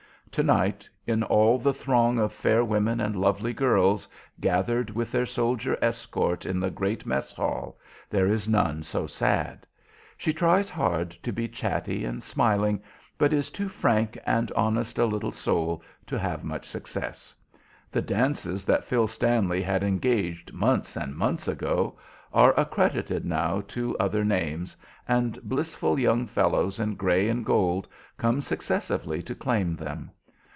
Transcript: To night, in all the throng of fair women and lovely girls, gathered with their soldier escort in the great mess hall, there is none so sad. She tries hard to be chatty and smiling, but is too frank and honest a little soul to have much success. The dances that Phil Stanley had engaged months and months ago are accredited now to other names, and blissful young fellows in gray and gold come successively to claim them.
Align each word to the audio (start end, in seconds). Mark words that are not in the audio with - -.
To 0.35 0.43
night, 0.43 0.89
in 1.05 1.23
all 1.23 1.57
the 1.57 1.73
throng 1.73 2.17
of 2.17 2.31
fair 2.31 2.63
women 2.63 3.01
and 3.01 3.17
lovely 3.19 3.51
girls, 3.51 4.07
gathered 4.39 4.89
with 4.89 5.11
their 5.11 5.25
soldier 5.25 5.77
escort 5.81 6.45
in 6.45 6.57
the 6.57 6.69
great 6.71 7.05
mess 7.05 7.33
hall, 7.33 7.77
there 8.09 8.27
is 8.31 8.47
none 8.47 8.81
so 8.83 9.05
sad. 9.05 9.67
She 10.17 10.31
tries 10.31 10.69
hard 10.69 11.09
to 11.23 11.33
be 11.33 11.49
chatty 11.49 12.05
and 12.05 12.23
smiling, 12.23 12.81
but 13.17 13.33
is 13.33 13.51
too 13.51 13.67
frank 13.67 14.17
and 14.25 14.49
honest 14.55 14.97
a 14.97 15.05
little 15.05 15.33
soul 15.33 15.83
to 16.07 16.17
have 16.17 16.45
much 16.45 16.65
success. 16.65 17.35
The 17.91 18.01
dances 18.01 18.63
that 18.63 18.85
Phil 18.85 19.07
Stanley 19.07 19.61
had 19.61 19.83
engaged 19.83 20.53
months 20.53 20.95
and 20.95 21.13
months 21.13 21.45
ago 21.49 21.99
are 22.31 22.57
accredited 22.57 23.25
now 23.25 23.59
to 23.67 23.97
other 23.97 24.23
names, 24.23 24.77
and 25.09 25.37
blissful 25.43 25.99
young 25.99 26.25
fellows 26.25 26.79
in 26.79 26.95
gray 26.95 27.27
and 27.27 27.45
gold 27.45 27.85
come 28.17 28.39
successively 28.39 29.21
to 29.23 29.35
claim 29.35 29.75
them. 29.75 30.09